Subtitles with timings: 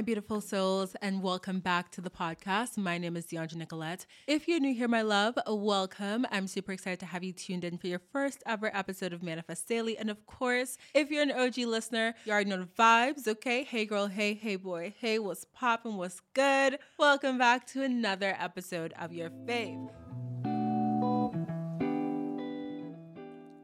[0.00, 2.78] My beautiful souls, and welcome back to the podcast.
[2.78, 4.06] My name is Dheandra Nicolette.
[4.26, 6.26] If you're new here, my love, welcome.
[6.30, 9.68] I'm super excited to have you tuned in for your first ever episode of Manifest
[9.68, 9.98] Daily.
[9.98, 13.62] And of course, if you're an OG listener, you already know the vibes, okay?
[13.62, 16.78] Hey, girl, hey, hey, boy, hey, what's poppin', what's good?
[16.98, 19.90] Welcome back to another episode of your fave.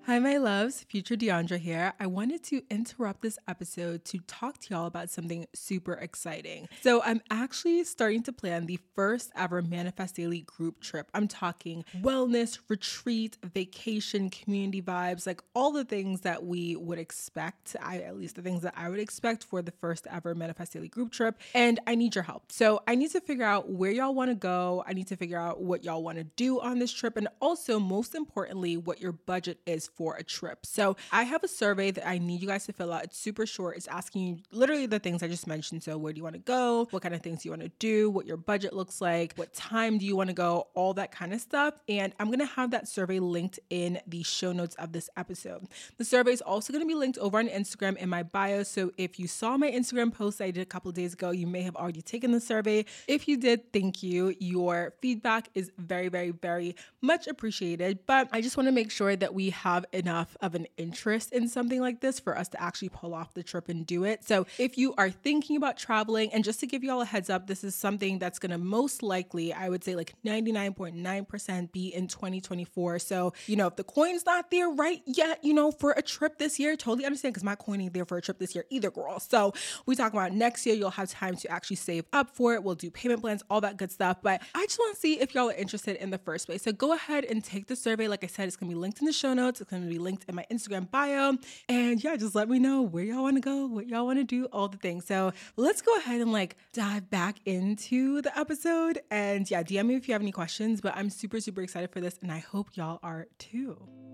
[0.07, 0.85] Hi, my loves.
[0.85, 1.93] Future Dheandra here.
[1.99, 6.69] I wanted to interrupt this episode to talk to y'all about something super exciting.
[6.81, 11.11] So, I'm actually starting to plan the first ever Manifest Daily group trip.
[11.13, 17.75] I'm talking wellness, retreat, vacation, community vibes, like all the things that we would expect.
[17.83, 20.87] I, at least the things that I would expect for the first ever Manifest Daily
[20.87, 21.37] group trip.
[21.53, 22.53] And I need your help.
[22.53, 24.85] So, I need to figure out where y'all want to go.
[24.87, 27.17] I need to figure out what y'all want to do on this trip.
[27.17, 30.67] And also, most importantly, what your budget is for a trip.
[30.67, 33.05] So I have a survey that I need you guys to fill out.
[33.05, 33.77] It's super short.
[33.77, 35.83] It's asking you literally the things I just mentioned.
[35.83, 36.87] So where do you want to go?
[36.91, 38.11] What kind of things do you want to do?
[38.11, 39.35] What your budget looks like?
[39.37, 40.69] What time do you want to go?
[40.75, 41.75] All that kind of stuff.
[41.89, 45.67] And I'm going to have that survey linked in the show notes of this episode.
[45.97, 48.63] The survey is also going to be linked over on Instagram in my bio.
[48.63, 51.63] So if you saw my Instagram post I did a couple days ago, you may
[51.63, 52.85] have already taken the survey.
[53.09, 54.35] If you did, thank you.
[54.39, 58.01] Your feedback is very, very, very much appreciated.
[58.07, 61.49] But I just want to make sure that we have enough of an interest in
[61.49, 64.25] something like this for us to actually pull off the trip and do it.
[64.25, 67.31] So if you are thinking about traveling, and just to give you all a heads
[67.31, 71.89] up, this is something that's going to most likely, I would say like 99.9% be
[71.89, 72.99] in 2024.
[72.99, 76.39] So, you know, if the coin's not there right yet, you know, for a trip
[76.39, 78.91] this year, totally understand because my coin ain't there for a trip this year either,
[78.91, 79.21] girl.
[79.21, 79.53] So
[79.87, 82.63] we talk about next year, you'll have time to actually save up for it.
[82.63, 84.19] We'll do payment plans, all that good stuff.
[84.23, 86.63] But I just want to see if y'all are interested in the first place.
[86.63, 88.09] So go ahead and take the survey.
[88.09, 89.61] Like I said, it's going to be linked in the show notes.
[89.61, 91.37] It's going to be linked in my Instagram bio.
[91.69, 94.25] And yeah, just let me know where y'all want to go, what y'all want to
[94.25, 95.07] do, all the things.
[95.07, 99.01] So let's go ahead and like dive back into the episode.
[99.11, 100.81] And yeah, DM me if you have any questions.
[100.81, 102.19] But I'm super, super excited for this.
[102.23, 104.06] And I hope y'all are too.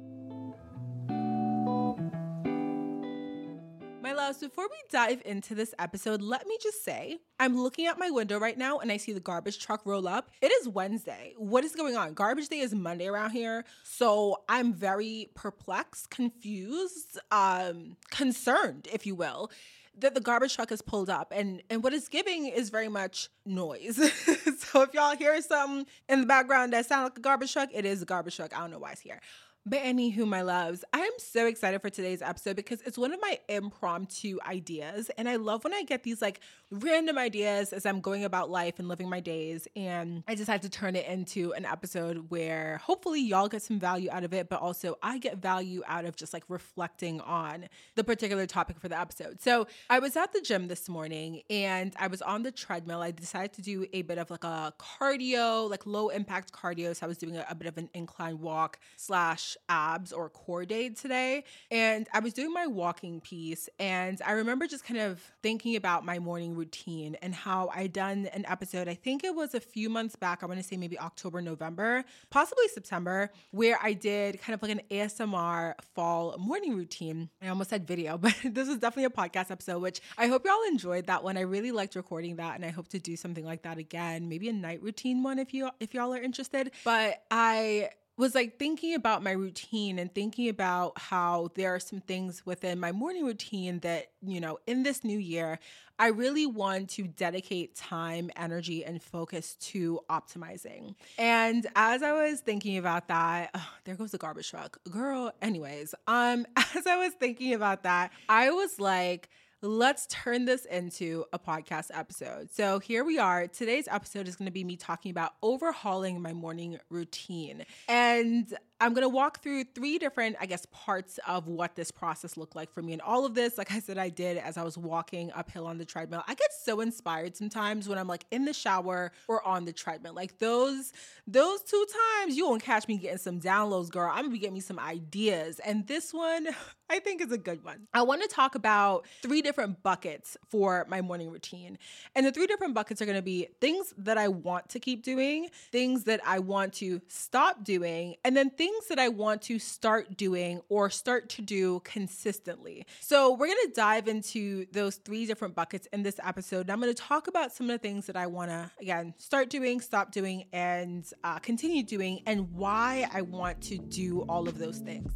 [4.13, 7.99] My loves, before we dive into this episode, let me just say I'm looking out
[7.99, 10.31] my window right now and I see the garbage truck roll up.
[10.43, 11.33] It is Wednesday.
[11.39, 12.13] What is going on?
[12.13, 13.65] Garbage day is Monday around here.
[13.85, 19.51] So I'm very perplexed, confused, um, concerned, if you will
[19.99, 23.29] that the garbage truck has pulled up and and what it's giving is very much
[23.45, 23.97] noise
[24.59, 27.85] so if y'all hear something in the background that sounds like a garbage truck it
[27.85, 29.21] is a garbage truck i don't know why it's here
[29.65, 33.21] but anywho, my loves, I am so excited for today's episode because it's one of
[33.21, 35.09] my impromptu ideas.
[35.17, 36.41] And I love when I get these like
[36.73, 39.69] random ideas as I'm going about life and living my days.
[39.77, 44.09] And I decide to turn it into an episode where hopefully y'all get some value
[44.11, 48.03] out of it, but also I get value out of just like reflecting on the
[48.03, 49.41] particular topic for the episode.
[49.41, 53.01] So I was at the gym this morning and I was on the treadmill.
[53.01, 56.97] I decided to do a bit of like a cardio, like low impact cardio.
[56.97, 60.65] So I was doing a, a bit of an incline walk slash abs or core
[60.65, 61.45] day today.
[61.71, 63.69] And I was doing my walking piece.
[63.79, 68.27] And I remember just kind of thinking about my morning routine and how I done
[68.27, 70.99] an episode, I think it was a few months back, I want to say maybe
[70.99, 77.31] October, November, possibly September, where I did kind of like an ASMR fall morning routine.
[77.41, 80.63] I almost said video, but this is definitely a podcast episode, which I hope y'all
[80.69, 81.37] enjoyed that one.
[81.37, 84.49] I really liked recording that and I hope to do something like that again, maybe
[84.49, 86.71] a night routine one if you if y'all are interested.
[86.85, 87.91] But I
[88.23, 92.79] was like thinking about my routine and thinking about how there are some things within
[92.79, 95.59] my morning routine that, you know, in this new year,
[95.99, 100.95] I really want to dedicate time, energy, and focus to optimizing.
[101.19, 104.79] And as I was thinking about that, oh, there goes the garbage truck.
[104.89, 109.31] Girl, anyways, um, as I was thinking about that, I was like,
[109.63, 112.53] let's turn this into a podcast episode.
[112.53, 113.47] So here we are.
[113.47, 117.65] Today's episode is going to be me talking about overhauling my morning routine.
[117.89, 122.57] And I'm gonna walk through three different, I guess, parts of what this process looked
[122.57, 122.93] like for me.
[122.93, 125.79] And all of this, like I said, I did as I was walking uphill on
[125.79, 126.25] the treadmill.
[126.27, 130.15] I get so inspired sometimes when I'm like in the shower or on the treadmill.
[130.15, 130.93] Like those,
[131.29, 131.87] those two
[132.19, 134.11] times, you won't catch me getting some downloads, girl.
[134.11, 135.61] I'm gonna be getting me some ideas.
[135.61, 136.49] And this one,
[136.91, 137.87] I think is a good one.
[137.95, 141.79] I want to talk about three different buckets for my morning routine.
[142.15, 145.03] And the three different buckets are going to be things that I want to keep
[145.03, 149.59] doing, things that I want to stop doing, and then things that I want to
[149.59, 152.87] start doing or start to do consistently.
[153.01, 156.63] So, we're going to dive into those three different buckets in this episode.
[156.63, 159.15] And I'm going to talk about some of the things that I want to, again,
[159.19, 164.49] start doing, stop doing, and uh, continue doing, and why I want to do all
[164.49, 165.13] of those things.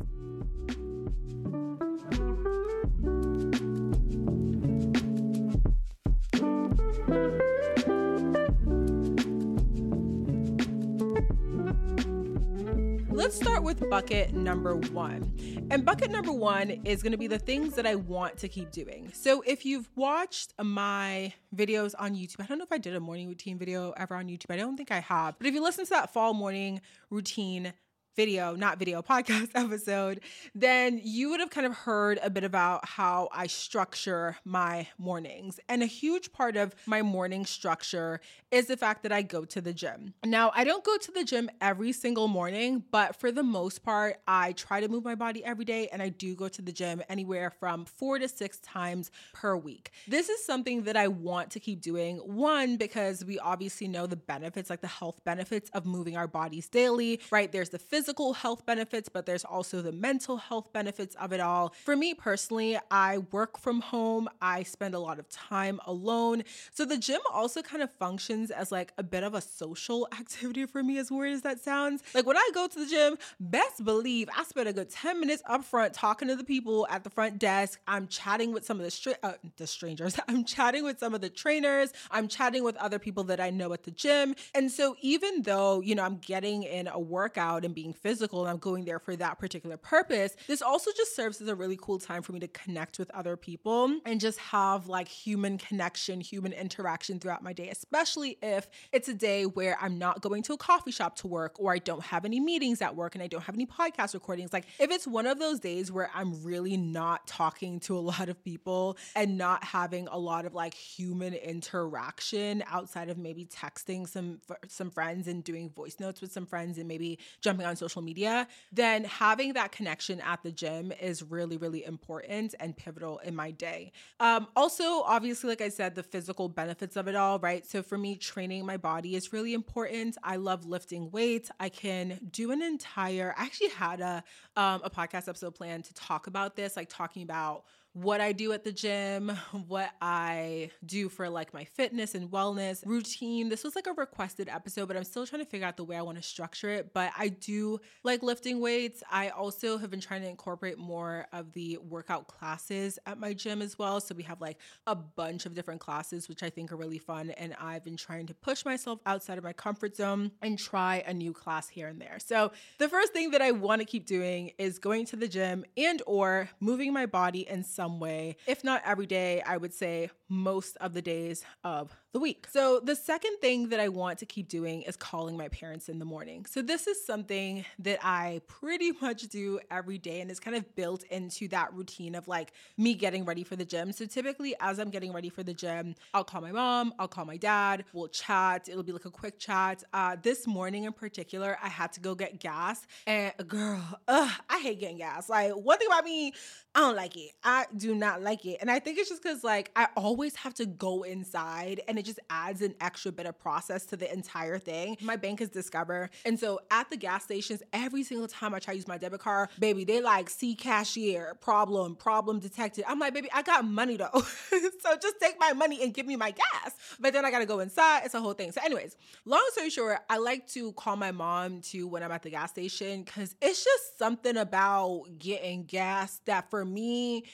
[13.26, 15.67] Let's start with bucket number one.
[15.73, 18.70] And bucket number one is going to be the things that I want to keep
[18.70, 19.11] doing.
[19.12, 23.00] So if you've watched my videos on YouTube, I don't know if I did a
[23.00, 24.50] morning routine video ever on YouTube.
[24.50, 25.37] I don't think I have.
[25.38, 26.81] But if you listen to that fall morning
[27.11, 27.73] routine
[28.16, 30.20] video, not video, podcast episode,
[30.54, 35.60] then you would have kind of heard a bit about how I structure my mornings.
[35.68, 38.20] And a huge part of my morning structure
[38.50, 40.14] is the fact that I go to the gym.
[40.24, 44.16] Now, I don't go to the gym every single morning, but for the most part,
[44.26, 47.02] I try to move my body every day and I do go to the gym
[47.08, 49.90] anywhere from four to six times per week.
[50.08, 52.16] This is something that I want to keep doing.
[52.19, 56.69] One, because we obviously know the benefits, like the health benefits of moving our bodies
[56.69, 57.52] daily, right?
[57.52, 61.41] There's the physical physical health benefits, but there's also the mental health benefits of it
[61.41, 61.75] all.
[61.85, 66.44] For me personally, I work from home, I spend a lot of time alone.
[66.73, 70.67] So the gym also kind of functions as like a bit of a social activity
[70.67, 72.05] for me, as weird as that sounds.
[72.14, 75.43] Like when I go to the gym, best believe I spend a good 10 minutes
[75.44, 77.81] up front talking to the people at the front desk.
[77.88, 81.23] I'm chatting with some of the, stra- uh, the strangers, I'm chatting with some of
[81.23, 84.37] the trainers, I'm chatting with other people that I know at the gym.
[84.55, 88.50] And so even though, you know, I'm getting in a workout and being physical and
[88.50, 91.98] I'm going there for that particular purpose, this also just serves as a really cool
[91.98, 96.52] time for me to connect with other people and just have like human connection, human
[96.52, 100.58] interaction throughout my day, especially if it's a day where I'm not going to a
[100.58, 103.43] coffee shop to work or I don't have any meetings at work and I don't
[103.43, 104.52] have any podcast recordings.
[104.52, 108.28] Like if it's one of those days where I'm really not talking to a lot
[108.28, 114.08] of people and not having a lot of like human interaction outside of maybe texting
[114.08, 117.85] some some friends and doing voice notes with some friends and maybe jumping on social
[117.86, 123.18] social media, then having that connection at the gym is really, really important and pivotal
[123.18, 123.92] in my day.
[124.18, 127.64] Um, also, obviously, like I said, the physical benefits of it all, right?
[127.64, 130.16] So for me, training my body is really important.
[130.24, 131.50] I love lifting weights.
[131.60, 134.24] I can do an entire, I actually had a,
[134.56, 137.64] um, a podcast episode planned to talk about this, like talking about
[137.96, 139.31] what I do at the gym,
[139.69, 143.48] what I do for like my fitness and wellness routine.
[143.48, 145.96] This was like a requested episode, but I'm still trying to figure out the way
[145.96, 146.93] I want to structure it.
[146.93, 149.02] But I do like lifting weights.
[149.10, 153.62] I also have been trying to incorporate more of the workout classes at my gym
[153.62, 153.98] as well.
[154.02, 157.31] So we have like a bunch of different classes, which I think are really fun.
[157.31, 161.14] And I've been trying to push myself outside of my comfort zone and try a
[161.14, 162.19] new class here and there.
[162.19, 165.64] So the first thing that I want to keep doing is going to the gym
[165.78, 168.36] and or moving my body in some some way.
[168.46, 172.46] If not every day, I would say most of the days of the week.
[172.50, 175.98] So, the second thing that I want to keep doing is calling my parents in
[175.98, 176.46] the morning.
[176.46, 180.74] So, this is something that I pretty much do every day and it's kind of
[180.74, 183.93] built into that routine of like me getting ready for the gym.
[183.93, 187.26] So, typically, as I'm getting ready for the gym, I'll call my mom, I'll call
[187.26, 188.69] my dad, we'll chat.
[188.69, 189.84] It'll be like a quick chat.
[189.93, 194.58] Uh, this morning in particular, I had to go get gas, and girl, ugh, I
[194.60, 195.28] hate getting gas.
[195.28, 196.32] Like, one thing about me,
[196.74, 197.32] I don't like it.
[197.44, 198.58] I do not like it.
[198.60, 202.04] And I think it's just because, like, I always have to go inside and it
[202.04, 204.96] just adds an extra bit of process to the entire thing.
[205.00, 206.10] My bank is Discover.
[206.24, 209.20] And so at the gas stations, every single time I try to use my debit
[209.20, 212.84] card, baby, they like, see cashier, problem, problem detected.
[212.86, 214.10] I'm like, baby, I got money though.
[214.80, 216.72] so just take my money and give me my gas.
[217.00, 218.02] But then I gotta go inside.
[218.04, 218.52] It's a whole thing.
[218.52, 222.22] So, anyways, long story short, I like to call my mom to when I'm at
[222.22, 227.24] the gas station because it's just something about getting gas that for me,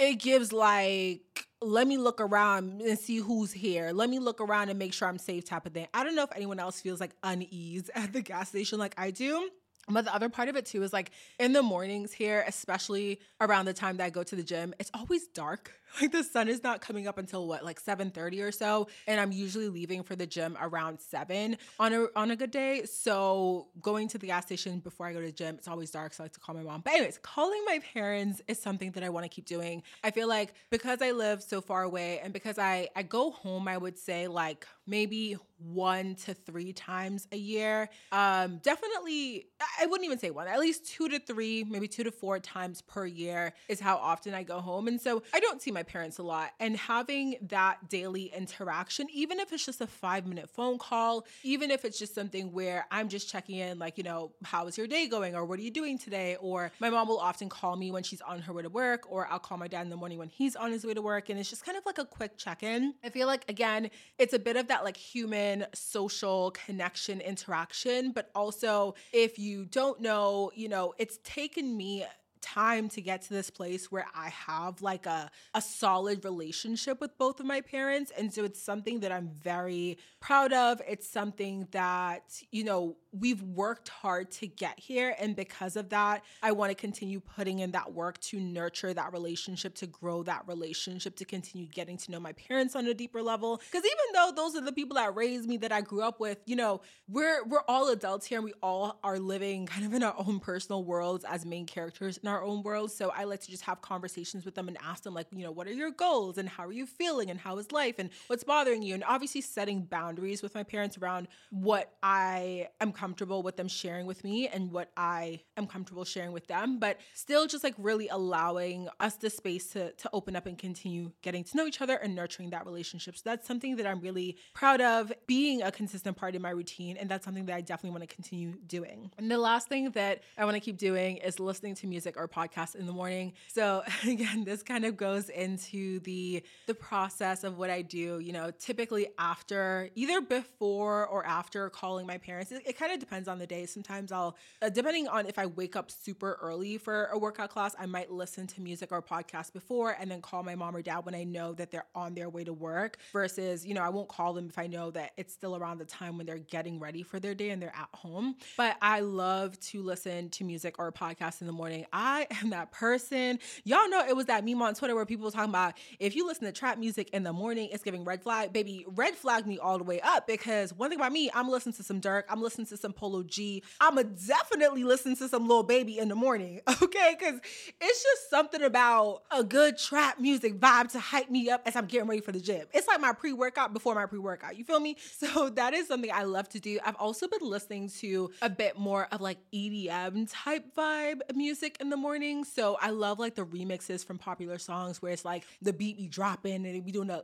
[0.00, 3.90] it gives like let me look around and see who's here.
[3.92, 5.86] Let me look around and make sure I'm safe type of thing.
[5.92, 9.10] I don't know if anyone else feels like unease at the gas station like I
[9.10, 9.50] do.
[9.88, 13.66] But the other part of it too is like in the mornings here, especially around
[13.66, 15.72] the time that I go to the gym, it's always dark.
[16.00, 19.32] Like the sun is not coming up until what, like 7:30 or so, and I'm
[19.32, 22.84] usually leaving for the gym around 7 on a on a good day.
[22.84, 26.14] So going to the gas station before I go to the gym, it's always dark,
[26.14, 26.82] so I like to call my mom.
[26.82, 29.82] But anyways, calling my parents is something that I want to keep doing.
[30.04, 33.68] I feel like because I live so far away and because I I go home,
[33.68, 37.88] I would say like maybe one to three times a year.
[38.12, 39.46] Um, definitely,
[39.80, 42.82] I wouldn't even say one, at least two to three, maybe two to four times
[42.82, 44.88] per year is how often I go home.
[44.88, 46.50] And so I don't see my parents a lot.
[46.60, 51.70] And having that daily interaction, even if it's just a five minute phone call, even
[51.70, 54.86] if it's just something where I'm just checking in, like, you know, how is your
[54.86, 55.34] day going?
[55.34, 56.36] Or what are you doing today?
[56.40, 59.26] Or my mom will often call me when she's on her way to work, or
[59.28, 61.28] I'll call my dad in the morning when he's on his way to work.
[61.28, 62.94] And it's just kind of like a quick check in.
[63.04, 68.30] I feel like, again, it's a bit of that like human social connection interaction, but
[68.34, 72.04] also if you don't know, you know, it's taken me
[72.40, 77.16] time to get to this place where I have like a a solid relationship with
[77.18, 80.80] both of my parents and so it's something that I'm very proud of.
[80.88, 86.22] It's something that you know we've worked hard to get here and because of that
[86.42, 90.46] I want to continue putting in that work to nurture that relationship to grow that
[90.46, 94.32] relationship to continue getting to know my parents on a deeper level because even though
[94.34, 97.44] those are the people that raised me that I grew up with you know we're
[97.44, 100.84] we're all adults here and we all are living kind of in our own personal
[100.84, 102.90] worlds as main characters in our own world.
[102.90, 105.50] So I like to just have conversations with them and ask them, like, you know,
[105.50, 108.44] what are your goals and how are you feeling and how is life and what's
[108.44, 108.94] bothering you?
[108.94, 114.04] And obviously setting boundaries with my parents around what I am comfortable with them sharing
[114.04, 118.08] with me and what I am comfortable sharing with them, but still just like really
[118.08, 121.96] allowing us the space to, to open up and continue getting to know each other
[121.96, 123.16] and nurturing that relationship.
[123.16, 126.98] So that's something that I'm really proud of being a consistent part of my routine.
[126.98, 129.10] And that's something that I definitely want to continue doing.
[129.16, 132.28] And the last thing that I want to keep doing is listening to music or
[132.28, 133.32] podcast in the morning.
[133.48, 138.34] So again, this kind of goes into the the process of what I do, you
[138.34, 142.52] know, typically after either before or after calling my parents.
[142.52, 143.66] It, it kind of depends on the day.
[143.66, 147.74] Sometimes I'll uh, depending on if I wake up super early for a workout class,
[147.78, 151.04] I might listen to music or podcast before and then call my mom or dad
[151.04, 154.08] when I know that they're on their way to work versus, you know, I won't
[154.08, 157.02] call them if I know that it's still around the time when they're getting ready
[157.02, 158.36] for their day and they're at home.
[158.56, 161.86] But I love to listen to music or a podcast in the morning.
[161.92, 163.38] I am that person.
[163.64, 166.26] Y'all know it was that meme on Twitter where people were talking about if you
[166.26, 168.52] listen to trap music in the morning, it's giving red flag.
[168.52, 171.74] Baby, red flag me all the way up because one thing about me, I'm listening
[171.74, 175.62] to some Durk, I'm listening to some Polo G, I'ma definitely listen to some Lil
[175.62, 177.16] Baby in the morning, okay?
[177.18, 177.40] Because
[177.80, 181.86] it's just something about a good trap music vibe to hype me up as I'm
[181.86, 182.66] getting ready for the gym.
[182.72, 184.56] It's like my pre workout before my pre workout.
[184.56, 184.96] You feel me?
[185.20, 186.78] So that is something I love to do.
[186.84, 191.90] I've also been listening to a bit more of like EDM type vibe music in
[191.90, 192.44] the morning.
[192.44, 196.08] So I love like the remixes from popular songs where it's like the beat be
[196.08, 197.22] dropping and it be doing the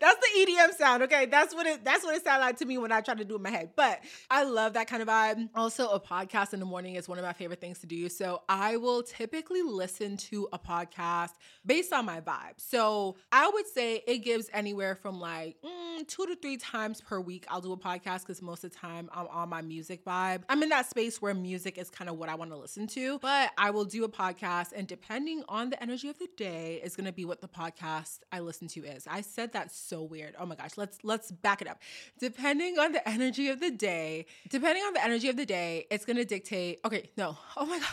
[0.00, 1.02] that's the EDM sound.
[1.04, 3.24] Okay, that's what it that's what it sounded like to me when I try to
[3.24, 3.70] do it in my head.
[3.76, 4.00] But
[4.30, 5.48] I love that kind of vibe.
[5.54, 8.08] Also, a podcast in the morning is one of my favorite things to do.
[8.08, 11.32] So I will typically listen to a podcast
[11.64, 12.54] based on my vibe.
[12.58, 17.20] So I would say it gives anywhere from like mm, two to three times per
[17.20, 17.46] week.
[17.48, 20.42] I'll do a podcast because most of the time I'm on my music vibe.
[20.48, 23.18] I'm in that space where music is kind of what I want to listen to.
[23.20, 26.96] But I will do a podcast, and depending on the energy of the day, is
[26.96, 29.06] going to be what the podcast I listen to is.
[29.08, 30.34] I said that so weird.
[30.38, 31.80] Oh my gosh, let's let's back it up.
[32.18, 36.04] Depending on the energy of the day, depending on the energy of the day, it's
[36.04, 36.80] gonna dictate.
[36.84, 37.36] Okay, no.
[37.56, 37.88] Oh my god.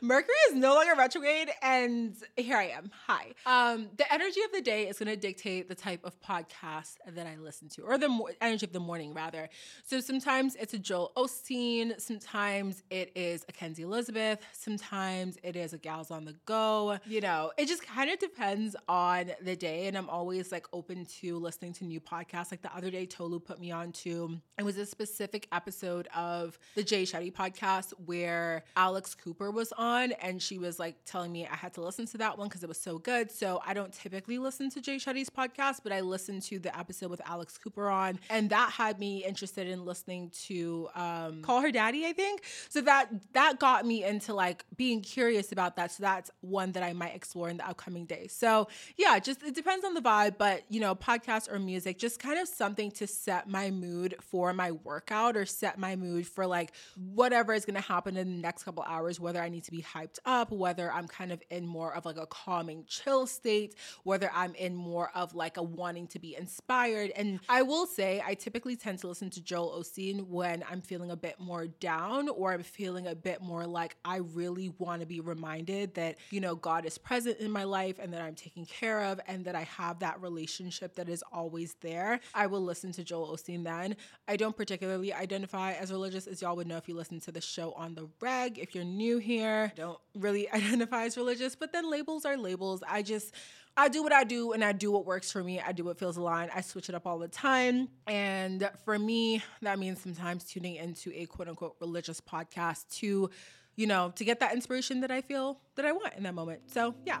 [0.00, 2.90] Mercury is no longer retrograde, and here I am.
[3.06, 3.32] Hi.
[3.46, 7.26] Um, the energy of the day is going to dictate the type of podcast that
[7.26, 9.48] I listen to, or the mo- energy of the morning, rather.
[9.84, 15.72] So sometimes it's a Joel Osteen, sometimes it is a Kenzie Elizabeth, sometimes it is
[15.72, 16.98] a Gals on the Go.
[17.06, 21.04] You know, it just kind of depends on the day, and I'm always like open
[21.20, 22.50] to listening to new podcasts.
[22.50, 26.58] Like the other day, Tolu put me on to it was a specific episode of
[26.74, 31.44] the Jay Shetty podcast where Alex Cooper was on and she was like telling me
[31.44, 33.28] I had to listen to that one because it was so good.
[33.30, 37.10] So I don't typically listen to Jay Shetty's podcast, but I listened to the episode
[37.10, 41.72] with Alex Cooper on, and that had me interested in listening to um, Call Her
[41.72, 42.42] Daddy, I think.
[42.68, 45.90] So that that got me into like being curious about that.
[45.90, 48.32] So that's one that I might explore in the upcoming days.
[48.32, 52.20] So yeah, just it depends on the vibe, but you know, podcast or music, just
[52.20, 56.46] kind of something to set my mood for my workout or set my mood for
[56.46, 59.70] like whatever is gonna happen in the next couple hours, whether I I need to
[59.70, 63.74] be hyped up, whether I'm kind of in more of like a calming, chill state,
[64.04, 67.12] whether I'm in more of like a wanting to be inspired.
[67.16, 71.10] And I will say, I typically tend to listen to Joel Osteen when I'm feeling
[71.12, 75.06] a bit more down or I'm feeling a bit more like I really want to
[75.06, 78.66] be reminded that, you know, God is present in my life and that I'm taken
[78.66, 82.20] care of and that I have that relationship that is always there.
[82.34, 83.96] I will listen to Joel Osteen then.
[84.28, 87.40] I don't particularly identify as religious, as y'all would know if you listen to the
[87.40, 88.58] show on the reg.
[88.58, 89.37] If you're new here,
[89.74, 92.82] don't really identify as religious, but then labels are labels.
[92.88, 93.34] I just,
[93.76, 95.60] I do what I do and I do what works for me.
[95.60, 96.50] I do what feels aligned.
[96.54, 97.88] I switch it up all the time.
[98.06, 103.30] And for me, that means sometimes tuning into a quote unquote religious podcast to,
[103.76, 106.70] you know, to get that inspiration that I feel that I want in that moment.
[106.72, 107.20] So, yeah.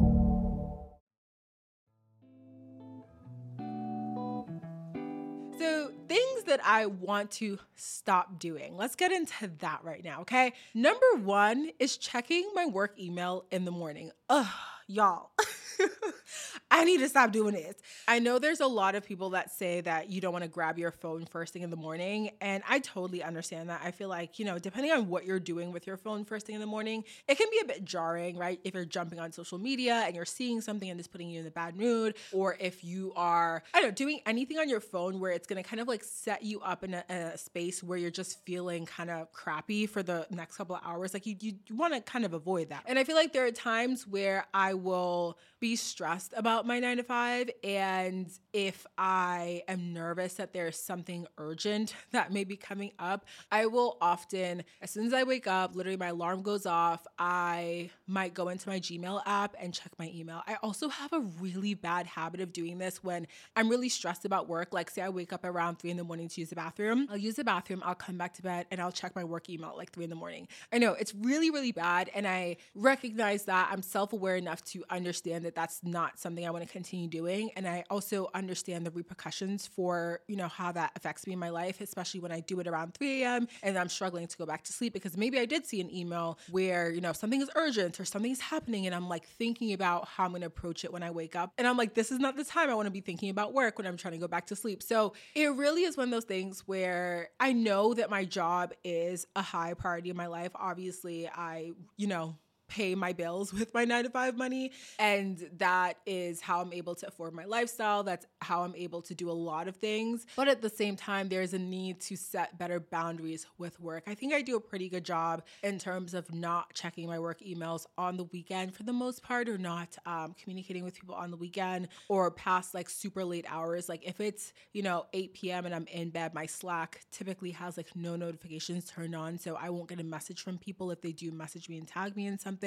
[6.11, 8.75] Things that I want to stop doing.
[8.75, 10.51] Let's get into that right now, okay?
[10.73, 14.11] Number one is checking my work email in the morning.
[14.29, 14.45] Ugh,
[14.87, 15.31] y'all.
[16.71, 17.75] I need to stop doing this.
[18.07, 20.79] I know there's a lot of people that say that you don't want to grab
[20.79, 22.31] your phone first thing in the morning.
[22.39, 23.81] And I totally understand that.
[23.83, 26.55] I feel like, you know, depending on what you're doing with your phone first thing
[26.55, 28.59] in the morning, it can be a bit jarring, right?
[28.63, 31.45] If you're jumping on social media and you're seeing something and it's putting you in
[31.45, 35.19] a bad mood, or if you are, I don't know, doing anything on your phone
[35.19, 37.97] where it's going to kind of like set you up in a, a space where
[37.97, 41.13] you're just feeling kind of crappy for the next couple of hours.
[41.13, 42.83] Like you, you, you want to kind of avoid that.
[42.85, 46.97] And I feel like there are times where I will be stressed about my nine
[46.97, 47.49] to five.
[47.63, 53.67] And if I am nervous that there's something urgent that may be coming up, I
[53.67, 58.33] will often, as soon as I wake up, literally my alarm goes off, I might
[58.33, 60.41] go into my Gmail app and check my email.
[60.47, 64.49] I also have a really bad habit of doing this when I'm really stressed about
[64.49, 64.73] work.
[64.73, 67.17] Like, say I wake up around three in the morning to use the bathroom, I'll
[67.17, 69.91] use the bathroom, I'll come back to bed, and I'll check my work email like
[69.91, 70.47] three in the morning.
[70.73, 72.09] I know it's really, really bad.
[72.15, 76.51] And I recognize that I'm self aware enough to understand that that's not something I
[76.51, 77.51] want to continue doing.
[77.55, 81.49] And I also understand the repercussions for, you know, how that affects me in my
[81.49, 83.47] life, especially when I do it around 3 a.m.
[83.63, 86.37] and I'm struggling to go back to sleep because maybe I did see an email
[86.49, 88.85] where, you know, something is urgent or something's happening.
[88.85, 91.53] And I'm like thinking about how I'm going to approach it when I wake up.
[91.57, 93.77] And I'm like, this is not the time I want to be thinking about work
[93.77, 94.83] when I'm trying to go back to sleep.
[94.83, 99.25] So it really is one of those things where I know that my job is
[99.35, 100.51] a high priority in my life.
[100.55, 102.35] Obviously, I, you know,
[102.71, 104.71] pay my bills with my nine to five money.
[104.97, 108.03] And that is how I'm able to afford my lifestyle.
[108.03, 110.25] That's how I'm able to do a lot of things.
[110.35, 114.03] But at the same time, there's a need to set better boundaries with work.
[114.07, 117.41] I think I do a pretty good job in terms of not checking my work
[117.41, 121.29] emails on the weekend for the most part, or not um, communicating with people on
[121.29, 123.89] the weekend or past like super late hours.
[123.89, 125.65] Like if it's, you know, 8 p.m.
[125.65, 129.37] and I'm in bed, my Slack typically has like no notifications turned on.
[129.37, 132.15] So I won't get a message from people if they do message me and tag
[132.15, 132.60] me in something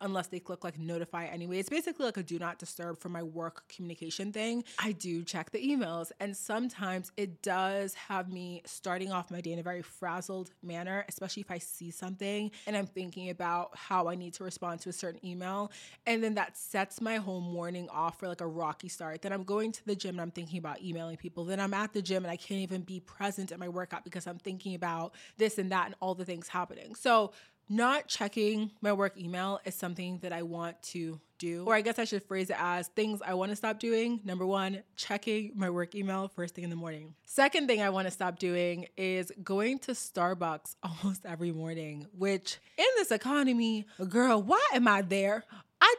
[0.00, 1.58] unless they click like notify anyway.
[1.58, 4.64] It's basically like a do not disturb for my work communication thing.
[4.78, 9.52] I do check the emails and sometimes it does have me starting off my day
[9.52, 14.08] in a very frazzled manner, especially if I see something and I'm thinking about how
[14.08, 15.72] I need to respond to a certain email.
[16.06, 19.22] And then that sets my whole morning off for like a rocky start.
[19.22, 21.44] Then I'm going to the gym and I'm thinking about emailing people.
[21.44, 24.26] Then I'm at the gym and I can't even be present at my workout because
[24.26, 26.94] I'm thinking about this and that and all the things happening.
[26.94, 27.32] So,
[27.70, 31.64] not checking my work email is something that I want to do.
[31.64, 34.20] Or I guess I should phrase it as things I want to stop doing.
[34.24, 37.14] Number one, checking my work email first thing in the morning.
[37.24, 42.58] Second thing I want to stop doing is going to Starbucks almost every morning, which
[42.76, 45.44] in this economy, girl, why am I there?
[45.80, 45.94] I,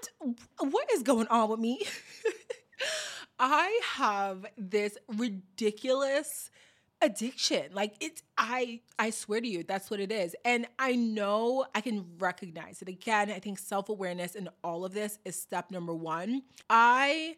[0.59, 1.81] what is going on with me?
[3.39, 6.51] I have this ridiculous
[7.01, 7.65] addiction.
[7.73, 10.35] Like it's i i swear to you that's what it is.
[10.45, 12.87] And i know i can recognize it.
[12.87, 16.43] Again i think self-awareness in all of this is step number one.
[16.69, 17.37] I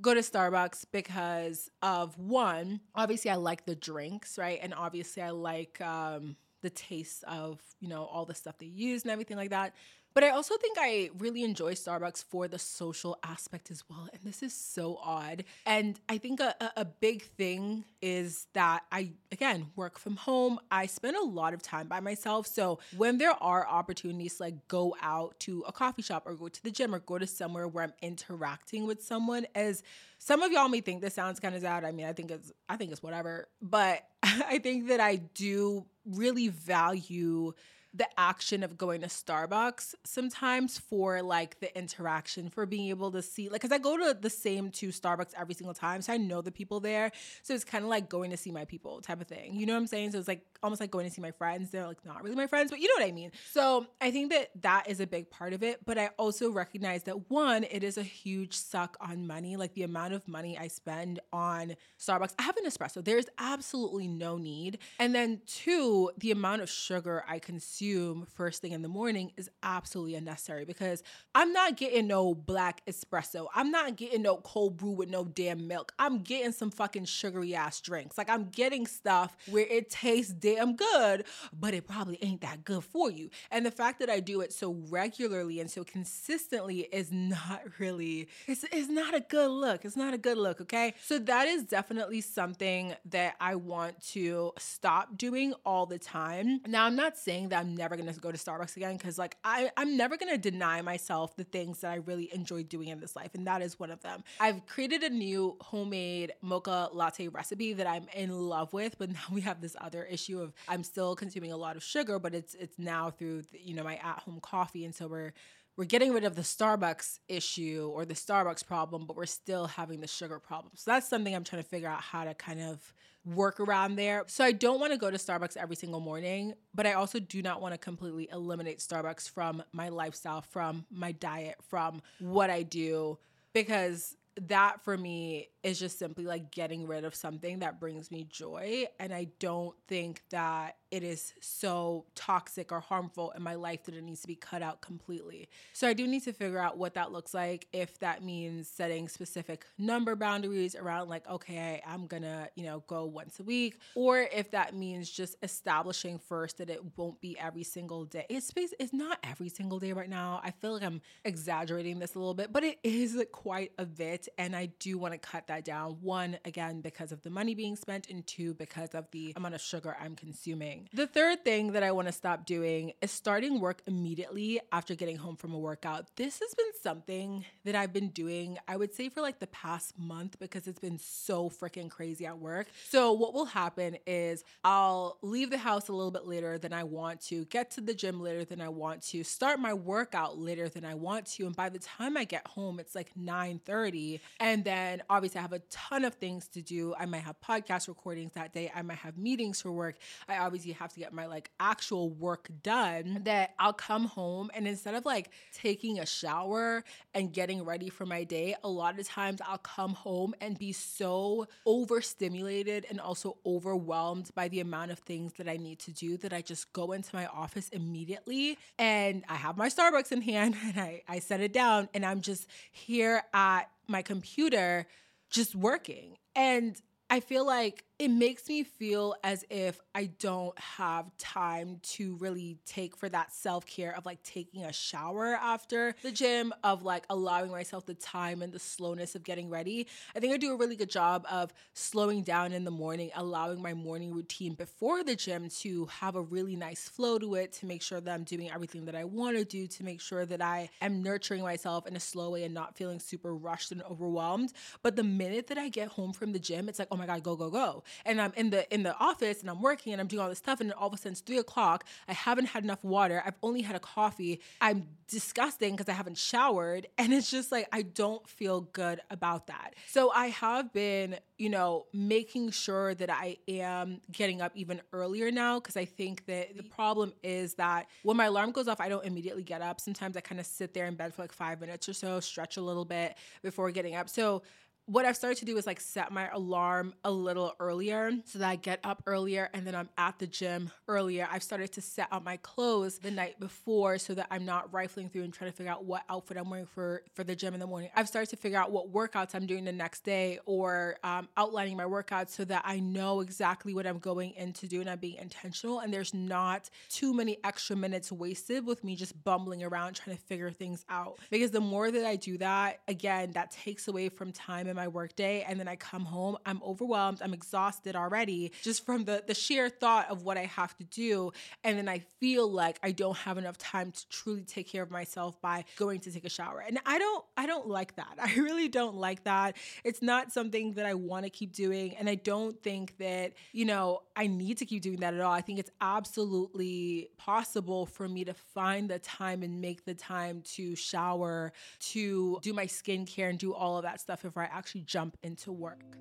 [0.00, 4.58] go to starbucks because of one obviously i like the drinks right?
[4.62, 9.02] And obviously i like um the taste of you know all the stuff they use
[9.02, 9.74] and everything like that
[10.14, 14.08] but I also think I really enjoy Starbucks for the social aspect as well.
[14.12, 15.44] And this is so odd.
[15.64, 20.58] And I think a, a big thing is that I, again, work from home.
[20.70, 22.46] I spend a lot of time by myself.
[22.46, 26.62] So when there are opportunities like go out to a coffee shop or go to
[26.62, 29.82] the gym or go to somewhere where I'm interacting with someone, as
[30.18, 31.84] some of y'all may think this sounds kind of sad.
[31.84, 33.48] I mean, I think it's I think it's whatever.
[33.62, 37.54] But I think that I do really value
[37.92, 43.20] the action of going to Starbucks sometimes for like the interaction, for being able to
[43.20, 46.00] see, like, because I go to the same two Starbucks every single time.
[46.00, 47.10] So I know the people there.
[47.42, 49.54] So it's kind of like going to see my people type of thing.
[49.54, 50.12] You know what I'm saying?
[50.12, 51.70] So it's like almost like going to see my friends.
[51.70, 53.32] They're like not really my friends, but you know what I mean?
[53.50, 55.84] So I think that that is a big part of it.
[55.84, 59.56] But I also recognize that one, it is a huge suck on money.
[59.56, 62.34] Like the amount of money I spend on Starbucks.
[62.38, 63.04] I have an espresso.
[63.04, 64.78] There's absolutely no need.
[65.00, 69.32] And then two, the amount of sugar I consume consume first thing in the morning
[69.36, 71.02] is absolutely unnecessary because
[71.34, 73.46] I'm not getting no black espresso.
[73.54, 75.92] I'm not getting no cold brew with no damn milk.
[75.98, 78.18] I'm getting some fucking sugary ass drinks.
[78.18, 81.24] Like I'm getting stuff where it tastes damn good,
[81.58, 83.30] but it probably ain't that good for you.
[83.50, 88.28] And the fact that I do it so regularly and so consistently is not really,
[88.46, 89.84] it's, it's not a good look.
[89.84, 90.94] It's not a good look, okay?
[91.02, 96.60] So that is definitely something that I want to stop doing all the time.
[96.66, 99.70] Now, I'm not saying that I'm Never gonna go to Starbucks again because like I
[99.76, 103.30] I'm never gonna deny myself the things that I really enjoy doing in this life,
[103.34, 104.24] and that is one of them.
[104.38, 109.20] I've created a new homemade mocha latte recipe that I'm in love with, but now
[109.32, 112.54] we have this other issue of I'm still consuming a lot of sugar, but it's
[112.54, 115.32] it's now through the, you know my at home coffee, and so we're
[115.80, 120.02] we're getting rid of the Starbucks issue or the Starbucks problem, but we're still having
[120.02, 120.74] the sugar problem.
[120.76, 122.92] So that's something I'm trying to figure out how to kind of
[123.24, 124.24] work around there.
[124.26, 127.40] So I don't want to go to Starbucks every single morning, but I also do
[127.40, 132.62] not want to completely eliminate Starbucks from my lifestyle, from my diet, from what I
[132.62, 133.16] do
[133.52, 134.16] because
[134.48, 138.86] that for me is just simply like getting rid of something that brings me joy
[138.98, 143.94] and I don't think that it is so toxic or harmful in my life that
[143.94, 145.48] it needs to be cut out completely.
[145.72, 149.08] So I do need to figure out what that looks like if that means setting
[149.08, 154.18] specific number boundaries around like okay, I'm to, you know, go once a week or
[154.18, 158.26] if that means just establishing first that it won't be every single day.
[158.28, 160.40] It's it's not every single day right now.
[160.42, 164.28] I feel like I'm exaggerating this a little bit, but it is quite a bit
[164.38, 165.98] and I do want to cut that down.
[166.00, 169.60] One again because of the money being spent and two because of the amount of
[169.60, 170.88] sugar I'm consuming.
[170.92, 175.16] The third thing that I want to stop doing is starting work immediately after getting
[175.16, 176.16] home from a workout.
[176.16, 179.98] This has been something that I've been doing, I would say, for like the past
[179.98, 182.68] month because it's been so freaking crazy at work.
[182.88, 186.84] So, what will happen is I'll leave the house a little bit later than I
[186.84, 190.68] want to, get to the gym later than I want to, start my workout later
[190.68, 191.46] than I want to.
[191.46, 194.09] And by the time I get home, it's like 9 30
[194.40, 196.94] And then obviously I have a ton of things to do.
[196.98, 198.72] I might have podcast recordings that day.
[198.74, 199.96] I might have meetings for work.
[200.28, 204.66] I obviously have to get my like actual work done that I'll come home and
[204.66, 209.06] instead of like taking a shower and getting ready for my day, a lot of
[209.06, 214.98] times I'll come home and be so overstimulated and also overwhelmed by the amount of
[215.00, 219.24] things that I need to do that I just go into my office immediately and
[219.28, 222.46] I have my Starbucks in hand and I, I set it down and I'm just
[222.72, 224.86] here at my computer
[225.30, 226.16] just working.
[226.34, 232.16] And I feel like it makes me feel as if I don't have time to
[232.16, 236.82] really take for that self care of like taking a shower after the gym, of
[236.82, 239.86] like allowing myself the time and the slowness of getting ready.
[240.16, 243.60] I think I do a really good job of slowing down in the morning, allowing
[243.60, 247.66] my morning routine before the gym to have a really nice flow to it, to
[247.66, 250.40] make sure that I'm doing everything that I want to do, to make sure that
[250.40, 254.54] I am nurturing myself in a slow way and not feeling super rushed and overwhelmed.
[254.82, 257.22] But the minute that I get home from the gym, it's like, oh my God,
[257.22, 260.06] go, go, go and I'm in the in the office and I'm working and I'm
[260.06, 261.84] doing all this stuff, and then all of a sudden it's three o'clock.
[262.08, 263.22] I haven't had enough water.
[263.24, 264.40] I've only had a coffee.
[264.60, 269.46] I'm disgusting because I haven't showered, and it's just like I don't feel good about
[269.48, 269.74] that.
[269.88, 275.30] So I have been, you know, making sure that I am getting up even earlier
[275.30, 278.88] now because I think that the problem is that when my alarm goes off, I
[278.88, 279.80] don't immediately get up.
[279.80, 282.56] Sometimes I kind of sit there in bed for like five minutes or so, stretch
[282.56, 284.08] a little bit before getting up.
[284.08, 284.42] So
[284.90, 288.48] what I've started to do is like set my alarm a little earlier so that
[288.48, 291.28] I get up earlier and then I'm at the gym earlier.
[291.30, 295.08] I've started to set out my clothes the night before so that I'm not rifling
[295.08, 297.60] through and trying to figure out what outfit I'm wearing for for the gym in
[297.60, 297.90] the morning.
[297.94, 301.76] I've started to figure out what workouts I'm doing the next day or um, outlining
[301.76, 304.98] my workouts so that I know exactly what I'm going in to do and I'm
[304.98, 309.94] being intentional and there's not too many extra minutes wasted with me just bumbling around
[309.94, 311.20] trying to figure things out.
[311.30, 314.79] Because the more that I do that, again, that takes away from time in my
[314.88, 319.34] workday and then I come home, I'm overwhelmed, I'm exhausted already just from the the
[319.34, 321.32] sheer thought of what I have to do
[321.64, 324.90] and then I feel like I don't have enough time to truly take care of
[324.90, 326.64] myself by going to take a shower.
[326.66, 328.16] And I don't I don't like that.
[328.18, 329.56] I really don't like that.
[329.84, 333.64] It's not something that I want to keep doing and I don't think that, you
[333.64, 335.32] know, I need to keep doing that at all.
[335.32, 340.42] I think it's absolutely possible for me to find the time and make the time
[340.42, 344.82] to shower, to do my skincare and do all of that stuff if I actually
[344.82, 345.96] jump into work.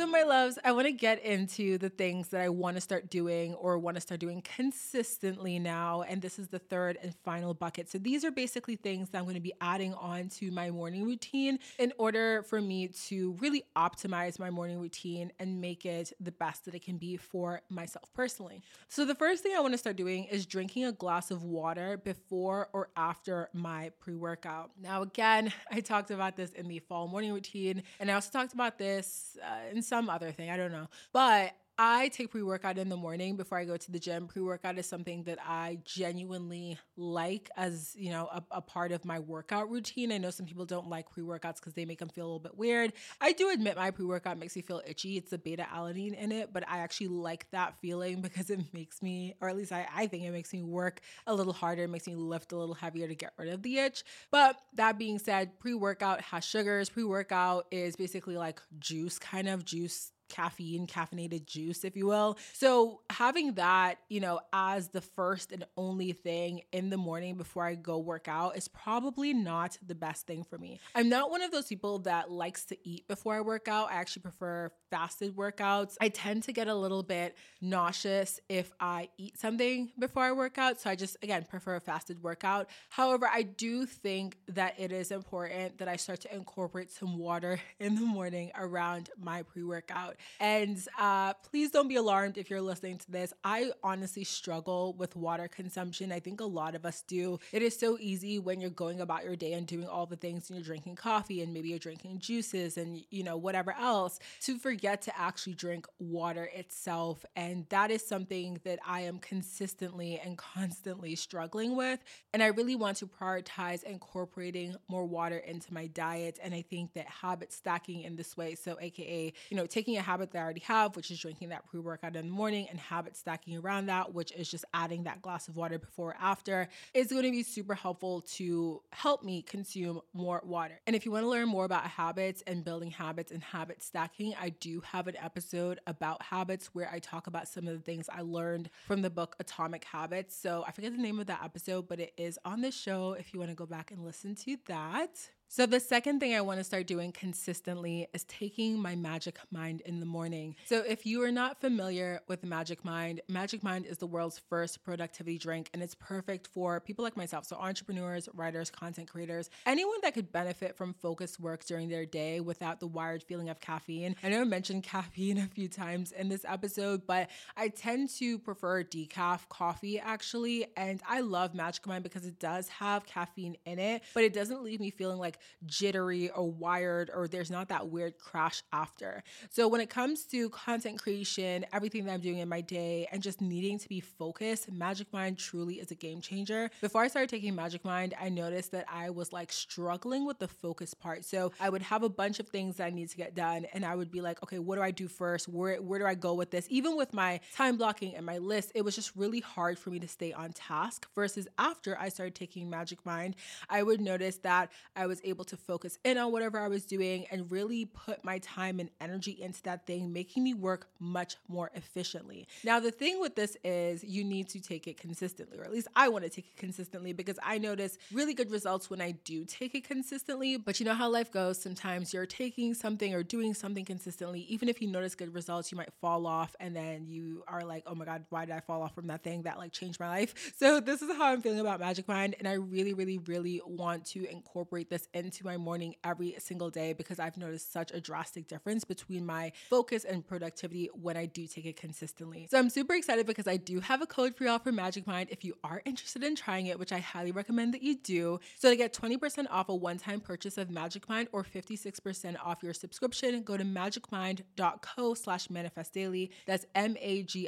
[0.00, 3.10] So, my loves, I want to get into the things that I want to start
[3.10, 6.04] doing or want to start doing consistently now.
[6.08, 7.90] And this is the third and final bucket.
[7.90, 11.04] So, these are basically things that I'm going to be adding on to my morning
[11.04, 16.32] routine in order for me to really optimize my morning routine and make it the
[16.32, 18.62] best that it can be for myself personally.
[18.88, 21.98] So, the first thing I want to start doing is drinking a glass of water
[21.98, 24.70] before or after my pre workout.
[24.80, 28.54] Now, again, I talked about this in the fall morning routine, and I also talked
[28.54, 30.48] about this uh, in some other thing.
[30.50, 30.88] I don't know.
[31.12, 34.26] But I take pre workout in the morning before I go to the gym.
[34.26, 39.06] Pre workout is something that I genuinely like as, you know, a, a part of
[39.06, 40.12] my workout routine.
[40.12, 42.38] I know some people don't like pre workouts because they make them feel a little
[42.38, 42.92] bit weird.
[43.18, 45.16] I do admit my pre workout makes me feel itchy.
[45.16, 49.00] It's the beta alanine in it, but I actually like that feeling because it makes
[49.00, 51.84] me, or at least I, I think it makes me work a little harder.
[51.84, 54.04] It makes me lift a little heavier to get rid of the itch.
[54.30, 56.90] But that being said, pre workout has sugars.
[56.90, 62.38] Pre workout is basically like juice, kind of juice caffeine, caffeinated juice, if you will.
[62.54, 67.64] So having that, you know, as the first and only thing in the morning before
[67.64, 70.80] I go work out is probably not the best thing for me.
[70.94, 73.90] I'm not one of those people that likes to eat before I work out.
[73.90, 75.96] I actually prefer fasted workouts.
[76.00, 80.58] I tend to get a little bit nauseous if I eat something before I work
[80.58, 80.80] out.
[80.80, 82.68] So I just, again, prefer a fasted workout.
[82.88, 87.60] However, I do think that it is important that I start to incorporate some water
[87.80, 90.16] in the morning around my pre workout.
[90.38, 93.32] And uh, please don't be alarmed if you're listening to this.
[93.44, 96.12] I honestly struggle with water consumption.
[96.12, 97.38] I think a lot of us do.
[97.52, 100.48] It is so easy when you're going about your day and doing all the things
[100.48, 104.58] and you're drinking coffee and maybe you're drinking juices and, you know, whatever else to
[104.58, 107.24] forget to actually drink water itself.
[107.36, 112.00] And that is something that I am consistently and constantly struggling with.
[112.32, 116.38] And I really want to prioritize incorporating more water into my diet.
[116.42, 120.02] And I think that habit stacking in this way, so AKA, you know, taking a
[120.10, 122.80] habit that I already have, which is drinking that pre workout in the morning, and
[122.80, 126.68] habit stacking around that, which is just adding that glass of water before or after,
[126.94, 130.80] is going to be super helpful to help me consume more water.
[130.86, 134.34] And if you want to learn more about habits and building habits and habit stacking,
[134.40, 138.08] I do have an episode about habits where I talk about some of the things
[138.12, 140.34] I learned from the book Atomic Habits.
[140.34, 143.32] So I forget the name of that episode, but it is on the show if
[143.32, 145.30] you want to go back and listen to that.
[145.52, 149.80] So, the second thing I want to start doing consistently is taking my Magic Mind
[149.80, 150.54] in the morning.
[150.66, 154.84] So, if you are not familiar with Magic Mind, Magic Mind is the world's first
[154.84, 157.46] productivity drink, and it's perfect for people like myself.
[157.46, 162.38] So, entrepreneurs, writers, content creators, anyone that could benefit from focused work during their day
[162.38, 164.14] without the wired feeling of caffeine.
[164.22, 168.38] I know I mentioned caffeine a few times in this episode, but I tend to
[168.38, 170.66] prefer decaf coffee actually.
[170.76, 174.62] And I love Magic Mind because it does have caffeine in it, but it doesn't
[174.62, 179.22] leave me feeling like jittery or wired or there's not that weird crash after.
[179.50, 183.22] So when it comes to content creation, everything that I'm doing in my day and
[183.22, 186.70] just needing to be focused, Magic Mind truly is a game changer.
[186.80, 190.48] Before I started taking Magic Mind, I noticed that I was like struggling with the
[190.48, 191.24] focus part.
[191.24, 193.84] So I would have a bunch of things that I need to get done and
[193.84, 195.48] I would be like, okay, what do I do first?
[195.48, 196.66] Where where do I go with this?
[196.70, 199.98] Even with my time blocking and my list, it was just really hard for me
[200.00, 203.36] to stay on task versus after I started taking Magic Mind,
[203.68, 207.26] I would notice that I was able to focus in on whatever I was doing
[207.30, 211.70] and really put my time and energy into that thing, making me work much more
[211.74, 212.46] efficiently.
[212.64, 215.88] Now, the thing with this is you need to take it consistently, or at least
[215.96, 219.44] I want to take it consistently because I notice really good results when I do
[219.44, 220.56] take it consistently.
[220.56, 221.60] But you know how life goes.
[221.60, 225.78] Sometimes you're taking something or doing something consistently, even if you notice good results, you
[225.78, 228.82] might fall off and then you are like, oh my God, why did I fall
[228.82, 230.34] off from that thing that like changed my life?
[230.60, 232.34] So, this is how I'm feeling about Magic Mind.
[232.38, 236.92] And I really, really, really want to incorporate this into my morning every single day
[236.92, 241.46] because I've noticed such a drastic difference between my focus and productivity when I do
[241.46, 242.48] take it consistently.
[242.50, 245.28] So I'm super excited because I do have a code for y'all for Magic Mind
[245.30, 248.40] if you are interested in trying it, which I highly recommend that you do.
[248.58, 252.74] So to get 20% off a one-time purchase of Magic Mind or 56% off your
[252.74, 256.30] subscription, go to magicmind.co slash manifest daily.
[256.46, 257.40] That's M-A-G-I-C-M-I-N-D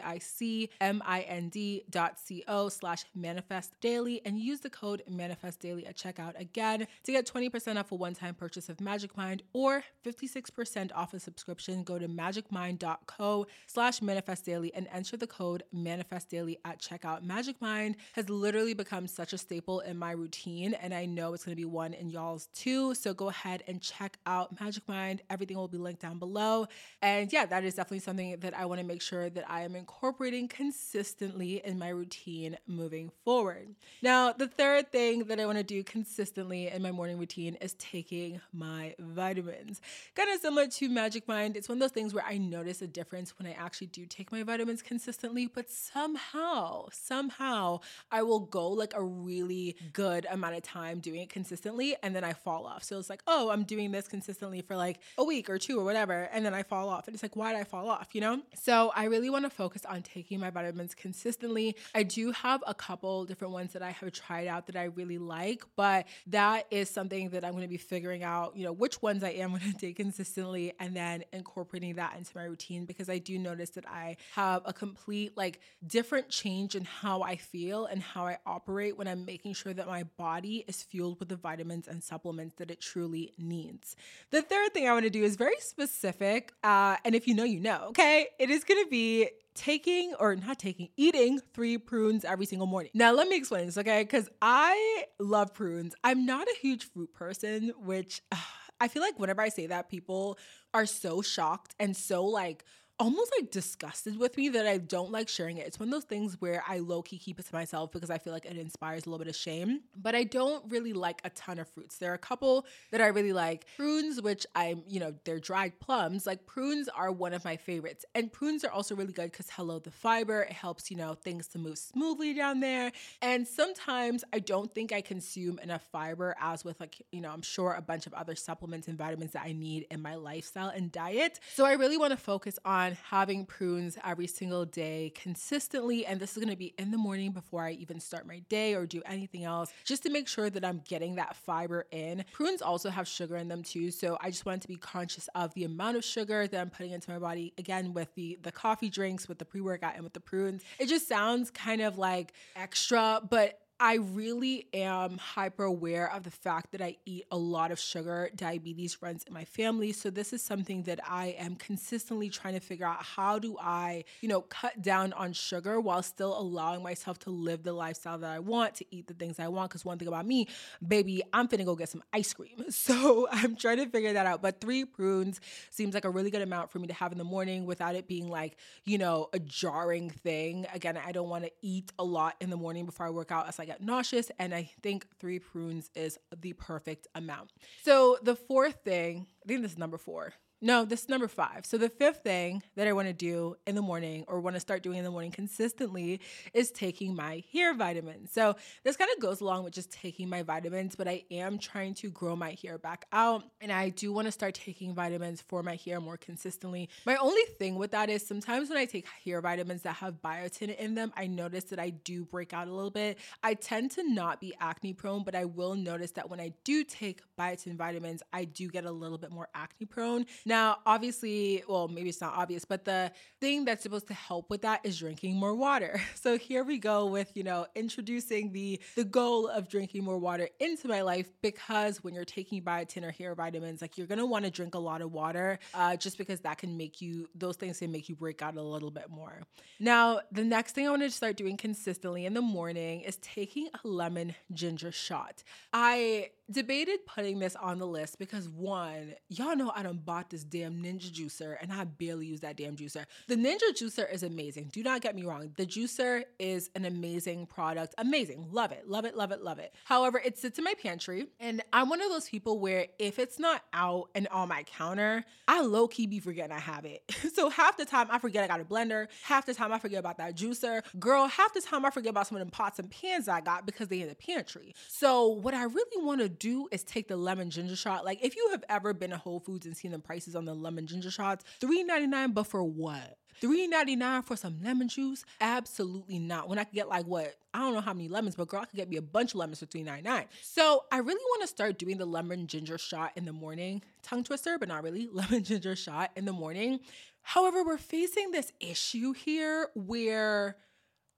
[1.90, 7.12] dot C-O slash manifest daily and use the code manifest daily at checkout again to
[7.12, 11.82] get 20% off a one time purchase of Magic Mind or 56% off a subscription,
[11.84, 17.22] go to magicmind.co slash manifest daily and enter the code manifest daily at checkout.
[17.22, 21.44] Magic Mind has literally become such a staple in my routine, and I know it's
[21.44, 22.94] going to be one in y'all's too.
[22.94, 25.22] So go ahead and check out Magic Mind.
[25.30, 26.66] Everything will be linked down below.
[27.00, 29.76] And yeah, that is definitely something that I want to make sure that I am
[29.76, 33.74] incorporating consistently in my routine moving forward.
[34.02, 37.74] Now, the third thing that I want to do consistently in my morning routine is
[37.74, 39.80] taking my vitamins.
[40.14, 42.86] Kind of similar to Magic Mind, it's one of those things where I notice a
[42.86, 48.68] difference when I actually do take my vitamins consistently, but somehow, somehow, I will go
[48.68, 52.84] like a really good amount of time doing it consistently and then I fall off.
[52.84, 55.84] So it's like, oh, I'm doing this consistently for like a week or two or
[55.84, 57.06] whatever, and then I fall off.
[57.06, 58.40] And it's like, why did I fall off, you know?
[58.54, 61.76] So I really want to focus on taking my vitamins consistently.
[61.94, 65.18] I do have a couple different ones that I have tried out that I really
[65.18, 69.02] like, but that is something that I'm going to be figuring out, you know, which
[69.02, 73.08] ones I am going to take consistently and then incorporating that into my routine because
[73.08, 77.86] I do notice that I have a complete, like, different change in how I feel
[77.86, 81.36] and how I operate when I'm making sure that my body is fueled with the
[81.36, 83.96] vitamins and supplements that it truly needs.
[84.30, 86.52] The third thing I want to do is very specific.
[86.62, 88.28] Uh, and if you know, you know, okay?
[88.38, 92.90] It is going to be taking or not taking, eating three prunes every single morning.
[92.94, 94.02] Now, let me explain this, okay?
[94.02, 95.94] Because I love prunes.
[96.02, 98.22] I'm not a huge fruit person, which
[98.80, 100.38] I feel like whenever I say that, people
[100.74, 102.64] are so shocked and so like,
[103.02, 105.66] almost like disgusted with me that I don't like sharing it.
[105.66, 108.18] It's one of those things where I low key keep it to myself because I
[108.18, 109.80] feel like it inspires a little bit of shame.
[110.00, 111.98] But I don't really like a ton of fruits.
[111.98, 113.66] There are a couple that I really like.
[113.76, 116.26] Prunes, which I'm, you know, they're dried plums.
[116.26, 118.04] Like prunes are one of my favorites.
[118.14, 121.48] And prunes are also really good because hello, the fiber, it helps, you know, things
[121.48, 122.92] to move smoothly down there.
[123.20, 127.42] And sometimes I don't think I consume enough fiber as with like, you know, I'm
[127.42, 130.92] sure a bunch of other supplements and vitamins that I need in my lifestyle and
[130.92, 131.40] diet.
[131.52, 136.06] So I really want to focus on having prunes every single day consistently.
[136.06, 138.74] And this is going to be in the morning before I even start my day
[138.74, 142.24] or do anything else, just to make sure that I'm getting that fiber in.
[142.32, 143.90] Prunes also have sugar in them too.
[143.90, 146.92] So I just wanted to be conscious of the amount of sugar that I'm putting
[146.92, 147.52] into my body.
[147.58, 150.62] Again, with the, the coffee drinks, with the pre workout, and with the prunes.
[150.78, 156.30] It just sounds kind of like extra, but I really am hyper aware of the
[156.30, 158.30] fact that I eat a lot of sugar.
[158.36, 159.90] Diabetes runs in my family.
[159.90, 164.04] So this is something that I am consistently trying to figure out how do I,
[164.20, 168.30] you know, cut down on sugar while still allowing myself to live the lifestyle that
[168.30, 169.70] I want, to eat the things I want.
[169.70, 170.46] Because one thing about me,
[170.86, 172.64] baby, I'm finna go get some ice cream.
[172.70, 174.42] So I'm trying to figure that out.
[174.42, 175.40] But three prunes
[175.70, 178.06] seems like a really good amount for me to have in the morning without it
[178.06, 180.66] being like, you know, a jarring thing.
[180.72, 183.48] Again, I don't want to eat a lot in the morning before I work out
[183.48, 184.30] as I nauseous.
[184.38, 187.52] And I think three prunes is the perfect amount.
[187.82, 190.34] So the fourth thing, I think this is number four.
[190.64, 191.66] No, this is number five.
[191.66, 194.60] So the fifth thing that I want to do in the morning or want to
[194.60, 196.20] start doing in the morning consistently
[196.54, 198.30] is taking my hair vitamins.
[198.30, 201.94] So this kind of goes along with just taking my vitamins, but I am trying
[201.94, 203.42] to grow my hair back out.
[203.60, 206.88] And I do want to start taking vitamins for my hair more consistently.
[207.06, 210.76] My only thing with that is sometimes when I take hair vitamins that have biotin
[210.76, 213.18] in them, I notice that I do break out a little bit.
[213.42, 216.84] I tend to not be acne prone, but I will notice that when I do
[216.84, 220.24] take biotin vitamins, I do get a little bit more acne prone.
[220.52, 224.80] Obviously, well, maybe it's not obvious, but the thing that's supposed to help with that
[224.84, 226.00] is drinking more water.
[226.22, 230.48] So here we go with, you know, introducing the the goal of drinking more water
[230.60, 234.44] into my life because when you're taking biotin or hair vitamins, like you're gonna want
[234.44, 237.80] to drink a lot of water, uh, just because that can make you those things
[237.80, 239.42] can make you break out a little bit more.
[239.80, 243.68] Now, the next thing I want to start doing consistently in the morning is taking
[243.72, 245.42] a lemon ginger shot.
[245.72, 250.44] I debated putting this on the list because one, y'all know I done bought this
[250.44, 253.04] damn Ninja juicer and I barely use that damn juicer.
[253.28, 254.70] The Ninja juicer is amazing.
[254.72, 255.52] Do not get me wrong.
[255.56, 257.94] The juicer is an amazing product.
[257.98, 258.48] Amazing.
[258.50, 258.88] Love it.
[258.88, 259.16] Love it.
[259.16, 259.42] Love it.
[259.42, 259.74] Love it.
[259.84, 263.38] However, it sits in my pantry and I'm one of those people where if it's
[263.38, 267.02] not out and on my counter, I low key be forgetting I have it.
[267.34, 269.08] so half the time I forget I got a blender.
[269.22, 270.82] Half the time I forget about that juicer.
[270.98, 273.66] Girl, half the time I forget about some of them pots and pans I got
[273.66, 274.74] because they in the pantry.
[274.88, 278.04] So what I really want to do is take the lemon ginger shot.
[278.04, 280.54] Like if you have ever been to Whole Foods and seen the prices on the
[280.54, 283.16] lemon ginger shots, $3.99, but for what?
[283.40, 285.24] $3.99 for some lemon juice?
[285.40, 286.48] Absolutely not.
[286.48, 287.34] When I could get like what?
[287.54, 289.36] I don't know how many lemons, but girl, I could get me a bunch of
[289.36, 290.26] lemons for $3.99.
[290.42, 293.82] So I really want to start doing the lemon ginger shot in the morning.
[294.02, 295.08] Tongue twister, but not really.
[295.12, 296.80] Lemon ginger shot in the morning.
[297.22, 300.56] However, we're facing this issue here where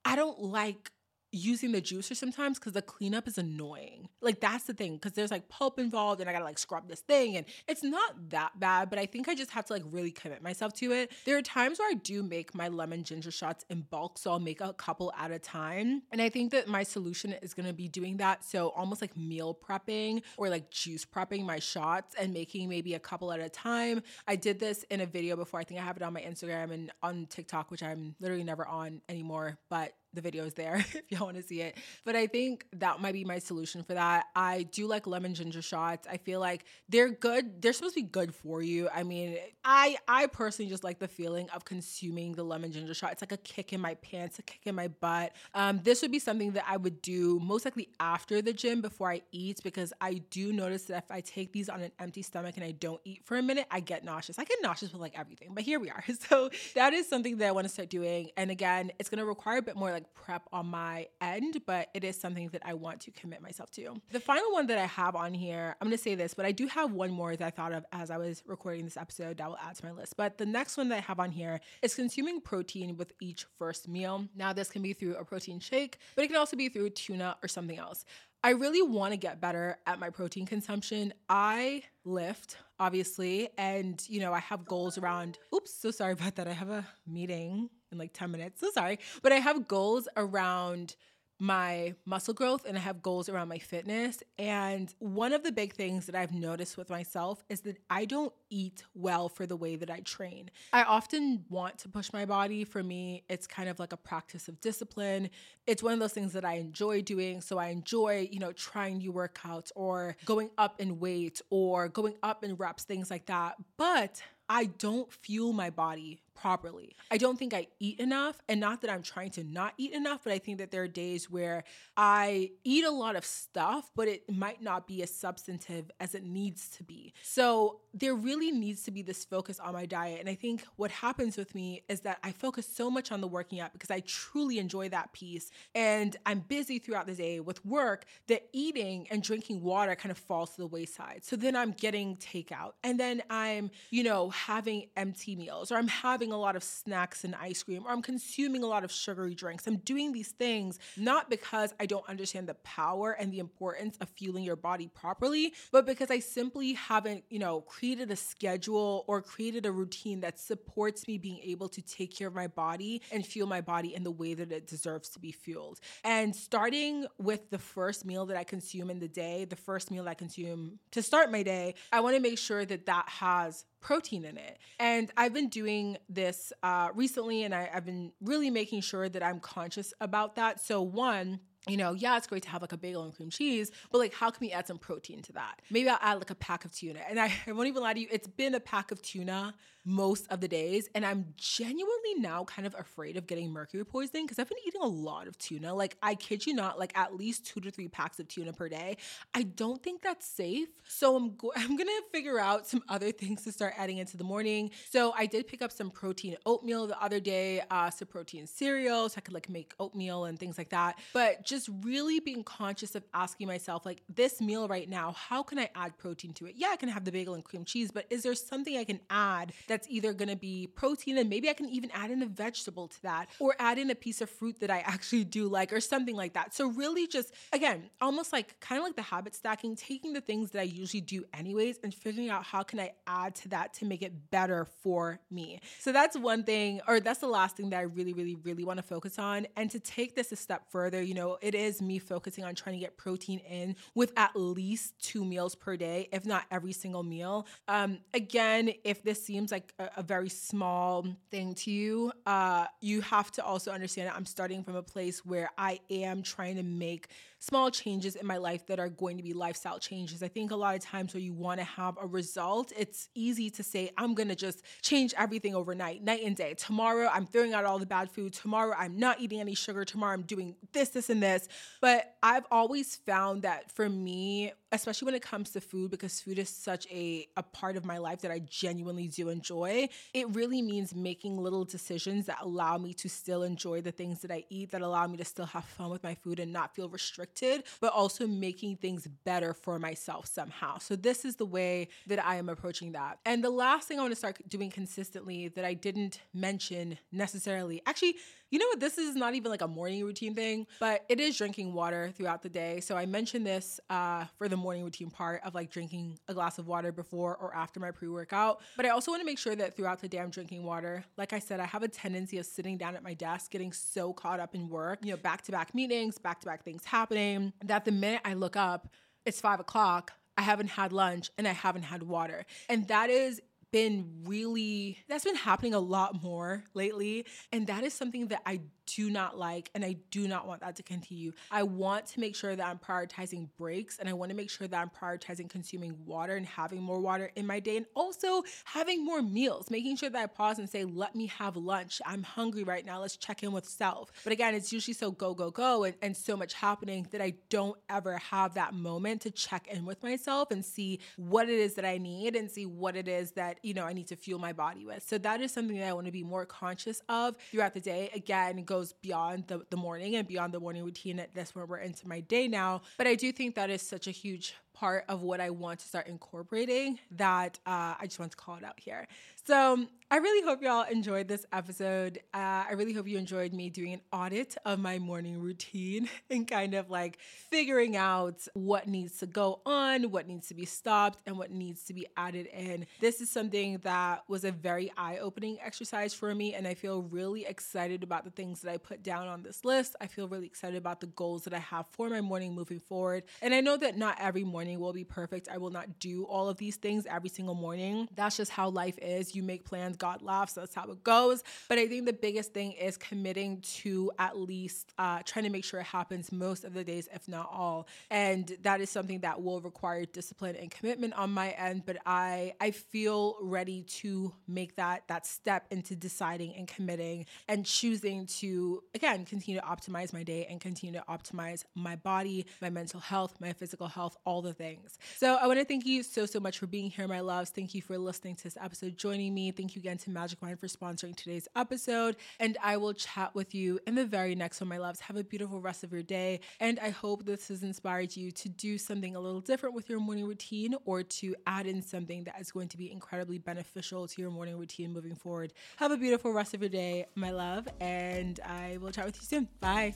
[0.03, 0.91] I don't like
[1.35, 4.07] using the juicer sometimes because the cleanup is annoying.
[4.21, 7.01] Like that's the thing because there's like pulp involved and I gotta like scrub this
[7.01, 10.11] thing and it's not that bad, but I think I just have to like really
[10.11, 11.11] commit myself to it.
[11.25, 14.39] There are times where I do make my lemon ginger shots in bulk, so I'll
[14.39, 16.03] make a couple at a time.
[16.11, 18.45] And I think that my solution is gonna be doing that.
[18.45, 22.99] So almost like meal prepping or like juice prepping my shots and making maybe a
[22.99, 24.01] couple at a time.
[24.27, 25.59] I did this in a video before.
[25.59, 28.65] I think I have it on my Instagram and on TikTok, which I'm literally never
[28.65, 31.77] on anymore, but the video is there if y'all want to see it.
[32.03, 34.25] But I think that might be my solution for that.
[34.35, 36.07] I do like lemon ginger shots.
[36.09, 37.61] I feel like they're good.
[37.61, 38.89] They're supposed to be good for you.
[38.93, 43.11] I mean, I I personally just like the feeling of consuming the lemon ginger shot.
[43.11, 45.33] It's like a kick in my pants, a kick in my butt.
[45.53, 49.11] Um, this would be something that I would do most likely after the gym before
[49.11, 52.55] I eat because I do notice that if I take these on an empty stomach
[52.55, 54.39] and I don't eat for a minute, I get nauseous.
[54.39, 55.49] I get nauseous with like everything.
[55.53, 56.03] But here we are.
[56.25, 58.29] So that is something that I want to start doing.
[58.37, 62.03] And again, it's gonna require a bit more like prep on my end, but it
[62.03, 64.01] is something that I want to commit myself to.
[64.11, 66.67] The final one that I have on here, I'm gonna say this, but I do
[66.67, 69.57] have one more that I thought of as I was recording this episode that will
[69.57, 70.17] add to my list.
[70.17, 73.87] But the next one that I have on here is consuming protein with each first
[73.87, 74.27] meal.
[74.35, 77.37] Now, this can be through a protein shake, but it can also be through tuna
[77.43, 78.05] or something else.
[78.45, 81.13] I really want to get better at my protein consumption.
[81.27, 85.39] I lift, obviously, and you know, I have goals around.
[85.51, 86.47] Oops, so sorry about that.
[86.47, 88.61] I have a meeting in like 10 minutes.
[88.61, 88.99] So sorry.
[89.21, 90.95] But I have goals around
[91.37, 94.23] my muscle growth and I have goals around my fitness.
[94.37, 98.33] And one of the big things that I've noticed with myself is that I don't
[98.49, 100.49] eat well for the way that I train.
[100.71, 102.63] I often want to push my body.
[102.63, 105.29] For me, it's kind of like a practice of discipline.
[105.67, 107.41] It's one of those things that I enjoy doing.
[107.41, 112.15] So I enjoy, you know, trying new workouts or going up in weight or going
[112.23, 113.55] up in reps, things like that.
[113.77, 116.95] But I don't fuel my body properly.
[117.09, 118.41] I don't think I eat enough.
[118.47, 120.87] And not that I'm trying to not eat enough, but I think that there are
[120.87, 121.63] days where
[121.97, 126.23] I eat a lot of stuff, but it might not be as substantive as it
[126.23, 127.13] needs to be.
[127.23, 130.19] So there really needs to be this focus on my diet.
[130.19, 133.27] And I think what happens with me is that I focus so much on the
[133.27, 135.49] working out because I truly enjoy that piece.
[135.73, 140.17] And I'm busy throughout the day with work that eating and drinking water kind of
[140.17, 141.23] falls to the wayside.
[141.23, 142.73] So then I'm getting takeout.
[142.83, 147.23] And then I'm, you know, having empty meals or I'm having a lot of snacks
[147.23, 149.67] and ice cream or I'm consuming a lot of sugary drinks.
[149.67, 154.09] I'm doing these things not because I don't understand the power and the importance of
[154.09, 159.21] fueling your body properly, but because I simply haven't, you know, created a schedule or
[159.21, 163.25] created a routine that supports me being able to take care of my body and
[163.25, 165.79] fuel my body in the way that it deserves to be fueled.
[166.03, 170.07] And starting with the first meal that I consume in the day, the first meal
[170.07, 174.25] I consume to start my day, I want to make sure that that has protein
[174.25, 174.57] in it.
[174.79, 179.21] And I've been doing this uh, recently, and I, I've been really making sure that
[179.21, 180.59] I'm conscious about that.
[180.59, 183.71] So, one, you know, yeah, it's great to have like a bagel and cream cheese,
[183.91, 185.61] but like, how can we add some protein to that?
[185.69, 187.01] Maybe I'll add like a pack of tuna.
[187.07, 189.53] And I, I won't even lie to you, it's been a pack of tuna
[189.85, 190.89] most of the days.
[190.95, 194.81] And I'm genuinely now kind of afraid of getting mercury poisoning because I've been eating
[194.81, 195.73] a lot of tuna.
[195.73, 198.67] Like, I kid you not, like at least two to three packs of tuna per
[198.67, 198.97] day.
[199.33, 200.69] I don't think that's safe.
[200.87, 204.23] So I'm, go- I'm gonna figure out some other things to start adding into the
[204.23, 204.71] morning.
[204.89, 209.09] So I did pick up some protein oatmeal the other day, uh, some protein cereal,
[209.09, 210.97] so I could like make oatmeal and things like that.
[211.13, 215.59] But just really being conscious of asking myself, like, this meal right now, how can
[215.59, 216.55] I add protein to it?
[216.57, 218.99] Yeah, I can have the bagel and cream cheese, but is there something I can
[219.09, 222.23] add that that's either going to be protein and maybe I can even add in
[222.23, 225.49] a vegetable to that or add in a piece of fruit that I actually do
[225.49, 226.53] like or something like that.
[226.53, 230.51] So really just again, almost like kind of like the habit stacking, taking the things
[230.51, 233.85] that I usually do anyways and figuring out how can I add to that to
[233.85, 235.59] make it better for me.
[235.79, 238.77] So that's one thing or that's the last thing that I really really really want
[238.77, 241.99] to focus on and to take this a step further, you know, it is me
[241.99, 246.25] focusing on trying to get protein in with at least 2 meals per day, if
[246.25, 247.45] not every single meal.
[247.67, 253.01] Um again, if this seems like a, a very small thing to you, uh, you
[253.01, 257.09] have to also understand I'm starting from a place where I am trying to make
[257.45, 260.23] small changes in my life that are going to be lifestyle changes.
[260.23, 263.51] I think a lot of times where you want to have a result, it's easy
[263.51, 266.55] to say, I'm going to just change everything overnight, night and day.
[266.55, 268.33] Tomorrow, I'm throwing out all the bad food.
[268.33, 269.85] Tomorrow, I'm not eating any sugar.
[269.85, 271.47] Tomorrow, I'm doing this, this, and this.
[271.81, 276.39] But I've always found that for me, especially when it comes to food, because food
[276.39, 280.63] is such a, a part of my life that I genuinely do enjoy, it really
[280.63, 284.71] means making little decisions that allow me to still enjoy the things that I eat,
[284.71, 287.63] that allow me to still have fun with my food and not feel restricted restricted,
[287.79, 290.77] but also making things better for myself somehow.
[290.77, 293.19] So this is the way that I am approaching that.
[293.25, 297.81] And the last thing I want to start doing consistently that I didn't mention necessarily,
[297.85, 298.15] actually,
[298.51, 298.79] you know what?
[298.79, 302.41] This is not even like a morning routine thing, but it is drinking water throughout
[302.41, 302.79] the day.
[302.79, 306.57] So I mentioned this uh, for the morning routine part of like drinking a glass
[306.57, 308.61] of water before or after my pre workout.
[308.77, 311.03] But I also want to make sure that throughout the day I'm drinking water.
[311.17, 314.13] Like I said, I have a tendency of sitting down at my desk, getting so
[314.13, 317.53] caught up in work, you know, back to back meetings, back to back things happening,
[317.63, 318.89] that the minute I look up,
[319.25, 320.11] it's five o'clock.
[320.37, 322.45] I haven't had lunch and I haven't had water.
[322.67, 323.41] And that is
[323.75, 328.61] been really that's been happening a lot more lately and that is something that I
[328.85, 331.33] do not like and I do not want that to continue.
[331.51, 334.67] I want to make sure that I'm prioritizing breaks and I want to make sure
[334.67, 339.03] that I'm prioritizing consuming water and having more water in my day and also having
[339.03, 342.01] more meals, making sure that I pause and say, let me have lunch.
[342.05, 343.01] I'm hungry right now.
[343.01, 344.11] Let's check in with self.
[344.23, 347.33] But again, it's usually so go, go, go and, and so much happening that I
[347.49, 351.75] don't ever have that moment to check in with myself and see what it is
[351.75, 354.39] that I need and see what it is that, you know, I need to fuel
[354.39, 355.07] my body with.
[355.07, 358.09] So that is something that I want to be more conscious of throughout the day.
[358.13, 361.23] Again, go goes beyond the, the morning and beyond the morning routine.
[361.33, 362.81] That's where we're into my day now.
[362.97, 365.87] But I do think that is such a huge part of what I want to
[365.87, 369.07] start incorporating that uh, I just want to call it out here.
[369.47, 372.19] So I really hope y'all enjoyed this episode.
[372.33, 376.47] Uh, I really hope you enjoyed me doing an audit of my morning routine and
[376.47, 381.19] kind of like figuring out what needs to go on, what needs to be stopped,
[381.25, 382.85] and what needs to be added in.
[382.99, 387.03] This is something that was a very eye opening exercise for me, and I feel
[387.03, 389.95] really excited about the things that I put down on this list.
[390.01, 393.23] I feel really excited about the goals that I have for my morning moving forward.
[393.41, 395.47] And I know that not every morning will be perfect.
[395.51, 398.07] I will not do all of these things every single morning.
[398.15, 400.53] That's just how life is you make plans, God laughs.
[400.53, 401.43] That's how it goes.
[401.69, 405.63] But I think the biggest thing is committing to at least uh, trying to make
[405.63, 407.87] sure it happens most of the days, if not all.
[408.09, 411.83] And that is something that will require discipline and commitment on my end.
[411.85, 417.65] But I I feel ready to make that that step into deciding and committing and
[417.65, 422.69] choosing to again continue to optimize my day and continue to optimize my body, my
[422.69, 424.97] mental health, my physical health, all the things.
[425.17, 427.49] So I want to thank you so, so much for being here, my loves.
[427.49, 429.51] Thank you for listening to this episode, joining me.
[429.51, 432.15] Thank you again to Magic Mind for sponsoring today's episode.
[432.39, 434.99] And I will chat with you in the very next one, my loves.
[435.01, 436.39] Have a beautiful rest of your day.
[436.59, 439.99] And I hope this has inspired you to do something a little different with your
[439.99, 444.21] morning routine or to add in something that is going to be incredibly beneficial to
[444.21, 445.53] your morning routine moving forward.
[445.77, 447.67] Have a beautiful rest of your day, my love.
[447.79, 449.47] And I will chat with you soon.
[449.59, 449.95] Bye.